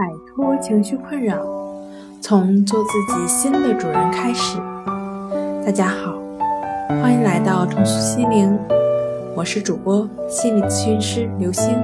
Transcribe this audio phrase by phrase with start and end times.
[0.00, 1.36] 摆脱情绪困扰，
[2.22, 4.56] 从做自己新的主人开始。
[5.62, 6.14] 大家好，
[7.02, 8.58] 欢迎来到重塑心灵，
[9.36, 11.76] 我是主播心理咨询师刘星。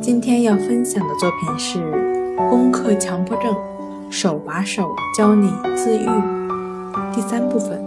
[0.00, 1.80] 今天要分享的作品是
[2.48, 3.52] 《攻克强迫症，
[4.08, 6.06] 手把手教你自愈》
[7.12, 7.84] 第三部分。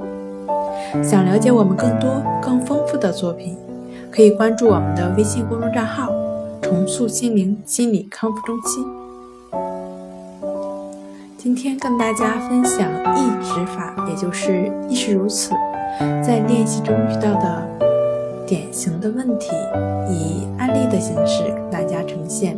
[1.01, 3.57] 想了解我们更多更丰富的作品，
[4.11, 6.11] 可以关注我们的微信公众账号。
[6.71, 8.85] 重塑心灵心理康复中心。
[11.37, 12.79] 今天跟大家分享
[13.13, 15.51] 意指法，也就是亦是如此，
[16.23, 17.67] 在练习中遇到的
[18.47, 19.49] 典型的问题，
[20.09, 22.57] 以案例的形式跟大家呈现。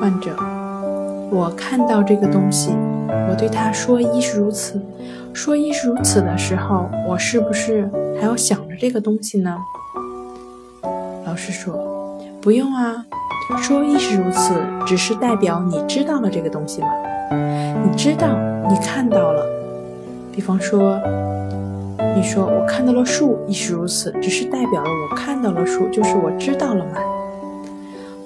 [0.00, 0.36] 患者，
[1.32, 2.70] 我看到这个东西。
[3.32, 4.78] 我对他说：“亦是如此。”
[5.32, 9.56] 说“亦是如此”的时候，我是不是还要想着这个东西呢？
[11.24, 11.74] 老师说
[12.42, 13.06] ：“不用啊，
[13.56, 14.52] 说‘亦是如此’
[14.86, 16.88] 只是代表你知道了这个东西嘛。
[17.82, 18.36] 你知道，
[18.68, 19.46] 你看到了。
[20.30, 21.00] 比方说，
[22.14, 26.98] 你说我看到了树，亦是如此，只是代表了我看到了树，就是我知道了嘛。”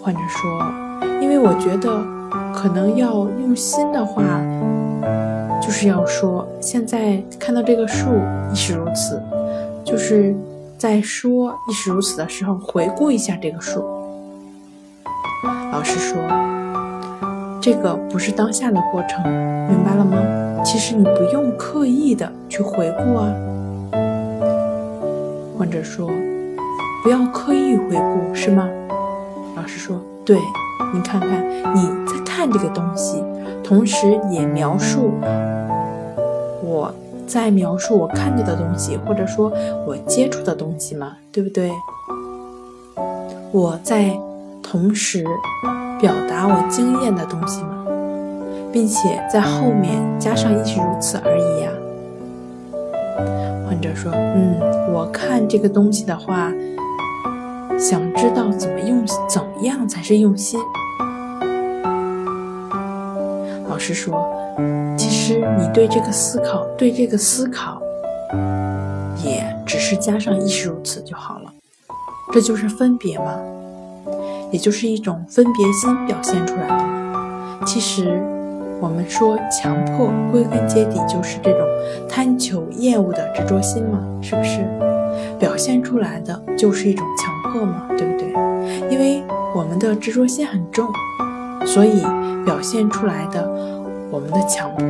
[0.03, 2.05] 患者说：“因为我觉得
[2.53, 4.25] 可能要用心的话。”
[5.67, 8.07] 就是要说，现在看到这个树
[8.53, 9.21] 亦是如此，
[9.85, 10.33] 就是
[10.79, 13.85] 在说亦是如此的时候，回顾一下这个树。
[15.73, 16.17] 老师说，
[17.61, 19.21] 这个不是当下的过程，
[19.69, 20.63] 明白了吗？
[20.65, 23.35] 其实你不用刻意的去回顾啊。
[25.59, 26.09] 患者说，
[27.03, 28.69] 不要刻意回顾是吗？
[29.57, 30.39] 老师说，对，
[30.95, 31.45] 你看看
[31.75, 33.25] 你在看这个东西。
[33.65, 35.11] 同时也描述
[36.63, 36.95] 我
[37.27, 39.51] 在描述我看到的东西，或者说
[39.85, 41.73] 我接触的东西嘛，对不对？
[43.51, 44.17] 我在
[44.63, 45.25] 同时
[46.01, 47.85] 表达我经验的东西嘛，
[48.71, 51.71] 并且在后面加上亦是如此而已呀。
[53.67, 54.61] 患者说：“嗯，
[54.93, 56.53] 我看这个东西的话，
[57.77, 60.61] 想知道怎么用，怎么样才是用心。”
[63.77, 64.27] 老师说
[64.97, 67.79] ：“其实你对这个思考，对这个思考，
[69.23, 71.53] 也只是加上亦是如此就好了。
[72.33, 73.39] 这就是分别嘛？
[74.51, 77.67] 也就是一种分别心表现出来的。
[77.67, 78.19] 其实
[78.81, 81.61] 我们说强迫，归根结底就是这种
[82.09, 84.67] 贪求、厌恶的执着心嘛，是不是？
[85.39, 88.33] 表现出来的就是一种强迫嘛，对不对？
[88.91, 89.23] 因为
[89.55, 90.89] 我们的执着心很重，
[91.67, 92.01] 所以。”
[92.47, 93.45] 表现出来的
[94.09, 94.87] 我们的强迫，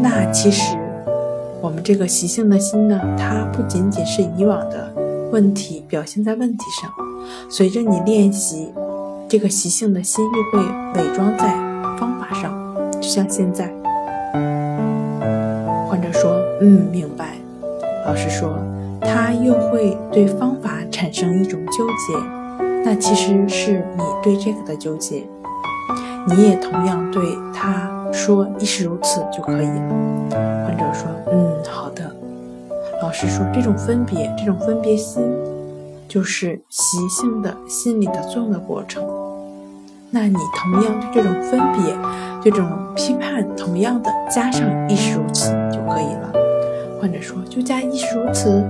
[0.00, 0.78] 那其实
[1.60, 4.90] 我们这个习性的心呢，它不仅仅是以往的
[5.30, 6.90] 问题表现在问题上，
[7.50, 8.72] 随着你练习，
[9.28, 11.54] 这个习性的心又会伪装在
[11.98, 12.50] 方法上，
[12.98, 13.70] 就像现在，
[15.86, 17.36] 患者说：“嗯，明白。”
[18.08, 18.56] 老师说
[19.02, 22.18] ：“他又会对方法产生一种纠结，
[22.86, 25.22] 那其实是你对这个的纠结。”
[26.28, 27.22] 你也同样对
[27.54, 30.26] 他说亦是如此就可以了。
[30.66, 32.10] 患者说：“嗯，好的。”
[33.00, 35.22] 老师说：“这种分别，这种分别心，
[36.08, 39.04] 就是习性的心理的作用的过程。
[40.10, 41.94] 那你同样对这种分别、
[42.42, 46.32] 这种批判，同样的加上亦是如此就可以了。”
[47.00, 48.64] 患者说：“就加亦是如此。”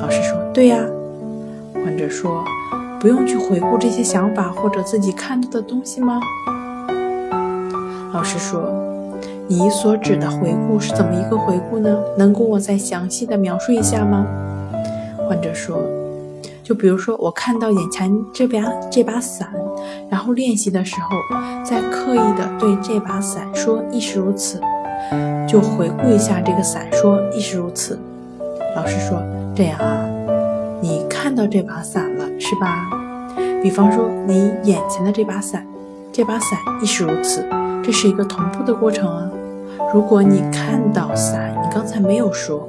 [0.00, 0.78] 老师说：“对呀。”
[1.74, 2.42] 患者说。
[3.04, 6.18] 不用去回顾这些想法或者自己看到的东西吗？
[8.14, 8.72] 老师说
[9.46, 11.94] ：“你所指的回顾是怎么一个回顾呢？
[12.16, 14.26] 能跟我再详细的描述一下吗？”
[15.28, 15.76] 患者说
[16.64, 18.58] ：“就比如说我看到眼前这把
[18.90, 19.50] 这把伞，
[20.08, 21.10] 然后练习的时候，
[21.62, 24.58] 在刻意的对这把伞说亦是如此，
[25.46, 27.98] 就回顾一下这个伞，说亦是如此。”
[28.74, 29.22] 老师说
[29.54, 30.08] ：“这样啊。”
[31.24, 32.86] 看到这把伞了，是吧？
[33.62, 35.66] 比方说你眼前的这把伞，
[36.12, 37.42] 这把伞亦是如此，
[37.82, 39.30] 这是一个同步的过程啊。
[39.94, 42.68] 如果你看到伞，你刚才没有说，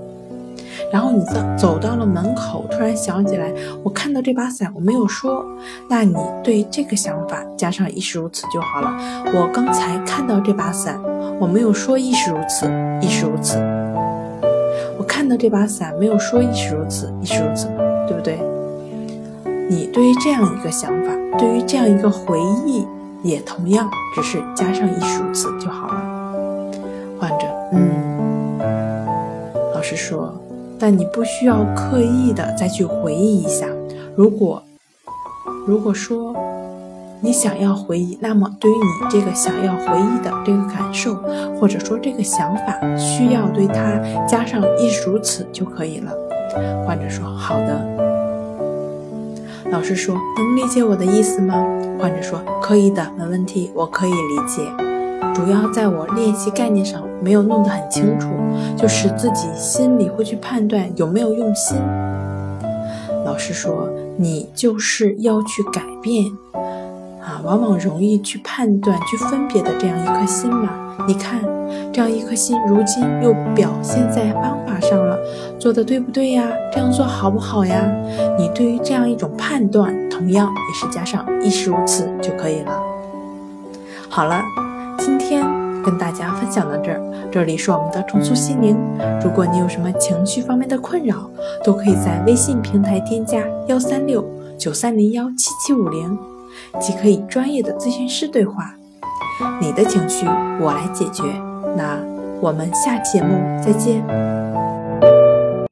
[0.89, 3.51] 然后你走走到了门口，突然想起来，
[3.83, 5.45] 我看到这把伞，我没有说，
[5.89, 8.89] 那你对这个想法加上亦是如此就好了。
[9.33, 10.97] 我刚才看到这把伞，
[11.41, 13.57] 我没有说亦是如此，亦是如此。
[14.97, 17.67] 我看到这把伞，没有说亦是如此，亦是如此。
[18.07, 18.39] 对不对？
[19.67, 22.85] 你对于这样一个想法，对于这样一个回忆，
[23.23, 26.71] 也同样只是加上一数字就好了。
[27.19, 28.59] 患者，嗯，
[29.73, 30.33] 老师说，
[30.79, 33.65] 但你不需要刻意的再去回忆一下，
[34.15, 34.61] 如果
[35.65, 36.35] 如果说
[37.21, 41.15] 你想要回忆，那么对于你这个想要回忆的这个感受，
[41.59, 46.11] 或者说这个想法，需要对它加上一数词就可以了。
[46.85, 47.81] 患者说：“好的。”
[49.71, 51.55] 老师说：“能理解我的意思吗？”
[51.99, 54.61] 患者说：“可以的，没问题，我可以理解。
[55.33, 58.29] 主要在我练习概念上没有弄得很清楚，
[58.77, 61.77] 就是自己心里会去判断有没有用心。”
[63.25, 66.25] 老师说：“你就是要去改变。”
[67.25, 70.69] 啊，往往容易去判断、去分别的这样一颗心嘛。
[71.07, 71.41] 你看，
[71.93, 75.17] 这样一颗心，如今又表现在方法上了，
[75.59, 76.47] 做的对不对呀？
[76.71, 77.85] 这样做好不好呀？
[78.37, 82.71] 你对于这样一种判断，同样也是加上亦是如此就可以了。
[84.09, 84.41] 好了，
[84.97, 85.43] 今天
[85.83, 87.01] 跟大家分享到这儿，
[87.31, 88.77] 这里是我们的重塑心灵。
[89.21, 91.29] 如果你有什么情绪方面的困扰，
[91.63, 94.25] 都可以在微信平台添加幺三六
[94.57, 96.17] 九三零幺七七五零。
[96.79, 98.75] 即可以专业的咨询师对话，
[99.61, 100.25] 你的情绪
[100.59, 101.23] 我来解决。
[101.75, 101.99] 那
[102.41, 104.03] 我们下期节目再见。